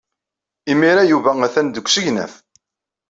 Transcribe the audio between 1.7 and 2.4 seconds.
usegnaf.